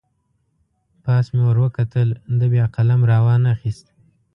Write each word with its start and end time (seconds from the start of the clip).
پاس 1.03 1.25
مې 1.33 1.41
ور 1.45 1.57
وکتل، 1.65 2.07
ده 2.39 2.45
بیا 2.53 2.65
قلم 2.75 3.01
را 3.09 3.17
نه 3.45 3.51
واخست. 3.55 3.85